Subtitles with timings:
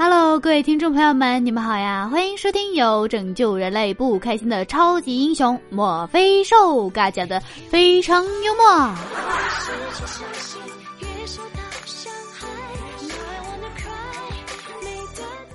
[0.00, 2.08] Hello，各位听众朋友们，你们好呀！
[2.08, 8.94] 欢迎收听由拯救人类不开心的超级英雄莫非兽嘎讲的非常幽默。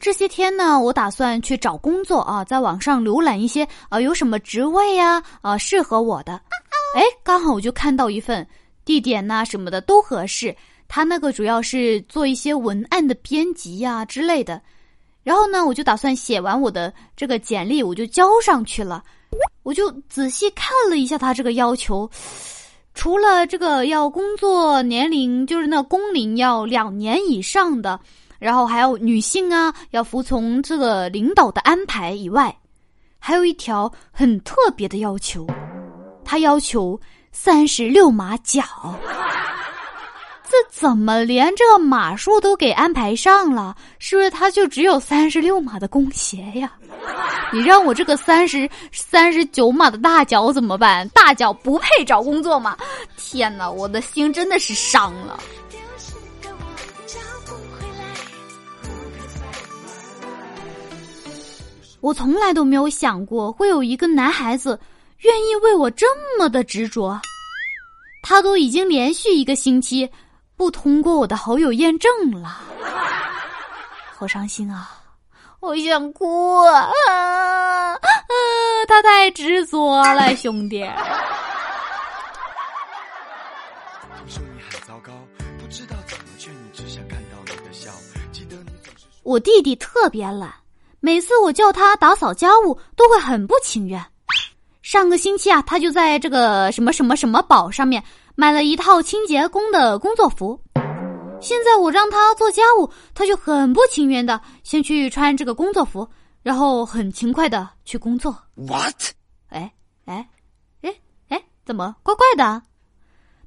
[0.00, 6.32] 这些天呢，我打算去找工作啊，在网上浏览一些啊，有什么职位呀啊适合我的。
[6.96, 8.44] 哎，刚好我就看到一份，
[8.84, 10.52] 地点呐什么的都合适。
[10.88, 14.60] 他那个主要是做一些文案的编辑呀之类的，
[15.22, 19.02] 然后呢，我就打算写完我的这个简历，我就交上去了。
[19.64, 22.08] 我就仔细看了一下他这个要求，
[22.94, 27.98] 除了这个要工作年龄就是那工龄要两年以上的，
[28.38, 32.56] 然后还有女性啊要服从这个领导的安排以外，
[33.18, 35.46] 还有一条很特别的要求，
[36.24, 37.00] 他要求
[37.32, 38.62] 三十六码脚。
[40.46, 43.74] 这怎么连这个码数都给安排上了？
[43.98, 46.70] 是不是他就只有三十六码的工鞋呀？
[47.50, 51.08] 你让我这个三十三十九码的大脚怎么办？
[51.08, 52.76] 大脚不配找工作吗？
[53.16, 55.40] 天哪，我的心真的是伤了。
[62.00, 64.78] 我从来都没有想过会有一个男孩子
[65.20, 66.06] 愿意为我这
[66.38, 67.18] 么的执着，
[68.22, 70.08] 他都已经连续一个星期。
[70.56, 72.10] 不通过我的好友验证
[72.40, 72.60] 了，
[74.16, 74.90] 好伤心啊！
[75.60, 77.98] 我想哭啊！
[78.86, 80.88] 他太执着了，兄弟。
[89.22, 90.52] 我弟弟特别懒，
[91.00, 94.04] 每次我叫他打扫家务，都会很不情愿。
[94.82, 98.04] 上个星期啊，他就在这个什么什么什么宝上面。
[98.36, 100.60] 买了一套清洁工的工作服，
[101.40, 106.08] 现在我让他做家务，他就很不情愿的先去穿这个工作服，
[106.42, 108.36] 然后很勤快的去工作。
[108.54, 109.12] What？
[109.50, 109.72] 哎
[110.04, 110.28] 哎
[110.82, 110.94] 哎
[111.28, 112.62] 哎，怎么怪怪的？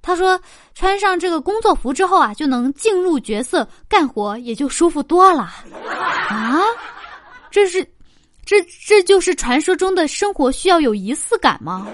[0.01, 0.39] 他说
[0.73, 5.41] 穿上这个工作服之后啊，就能进入角色，干活也就舒服多了。
[6.29, 6.61] 啊？
[7.51, 7.83] 这是，
[8.45, 11.85] 这这就是传说中的生活需要有仪式感吗？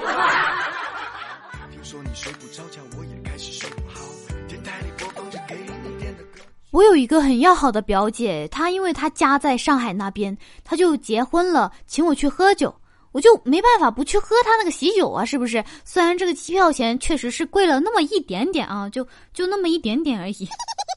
[6.72, 12.74] 我有一个很要好的表姐，她因为她家在上海那边，她就结婚了，请我去喝酒，
[13.12, 15.64] 我就没办法不去喝她那个喜酒啊，是不是？
[15.86, 20.48] 虽然这个机票钱确实是贵了那么一点点啊，就就那么一点点而已。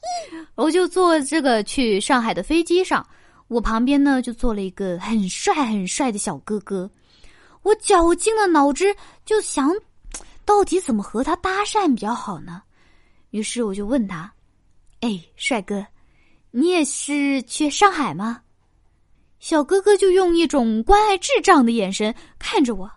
[0.55, 3.05] 我就坐这个去上海的飞机上，
[3.47, 6.89] 我旁边呢就坐了一个很帅很帅的小哥哥，
[7.61, 9.71] 我绞尽了脑汁就想，
[10.47, 12.63] 到底怎么和他搭讪比较好呢？
[13.31, 14.31] 于是我就问他。
[15.01, 15.85] 哎，帅哥，
[16.51, 18.41] 你也是去上海吗？
[19.39, 22.89] 小哥哥就用一种关爱智障的眼神看着我。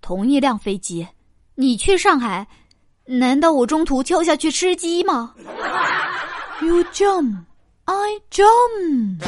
[0.00, 1.06] 同一辆飞机，
[1.56, 2.46] 你去上海，
[3.04, 5.34] 难道我中途跳下去吃鸡吗
[6.62, 7.44] ？You jump,
[7.84, 9.24] I jump。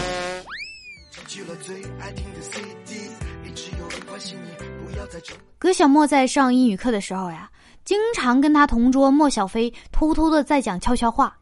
[5.59, 7.51] 葛小莫在上英语课的时候呀，
[7.85, 11.37] 经常跟他同桌莫小飞偷偷的在讲悄悄话。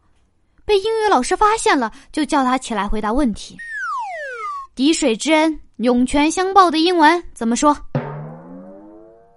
[0.64, 3.56] 被英语老师发现了，就叫他起来回答问题。
[4.74, 7.76] 滴水之恩，涌泉相报的英文怎么说？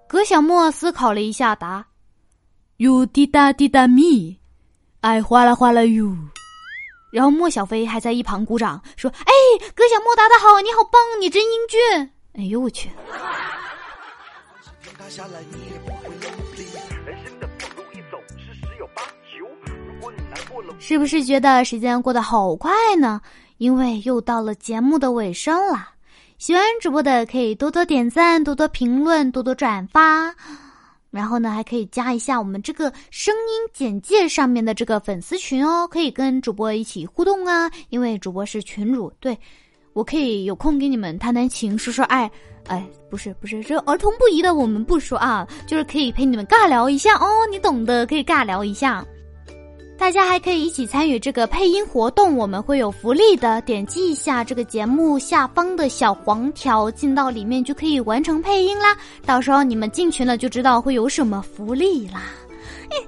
[0.08, 1.86] 葛小莫思考了一下，答
[2.78, 4.38] ：“You did that, did that me?
[5.00, 6.16] I 哗啦哗啦 you。”
[7.14, 9.34] 然后莫小飞还在一旁鼓掌说：“哎，
[9.74, 12.90] 葛小莫答的好，你好棒，你真英俊。”哎呦我去！
[20.80, 23.22] 是不是觉得时间过得好快呢？
[23.58, 25.90] 因为又到了节目的尾声了。
[26.38, 30.34] 喜欢主播的可以多多点赞、多多评论、多多转发，
[31.12, 37.70] 然后呢还可以加一下我们这个声音简介上面的这个粉丝群哦，可以跟主播一起互动啊。
[37.90, 39.38] 因为主播是群主，对
[39.94, 42.30] 我可以有空给你们弹弹琴、说说爱。
[42.68, 49.04] 哎，不是不是，这儿童不宜的我们不说啊，就是可以陪你们尬聊一下哦，你懂的，可以尬聊一下。
[49.98, 53.62] 大家还可以一起参与这个配音活动，我们会有福利的。
[53.62, 58.98] 点击一下这个节目下方的小黄条，进到里面就可以完成配音啦。
[59.26, 62.24] 到时候你们进群了就知道会有什么福利啦。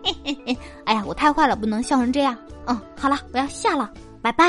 [0.85, 2.37] 哎呀，我太坏了，不能笑成这样。
[2.65, 3.91] 嗯，好了，我要下了，
[4.21, 4.45] 拜拜。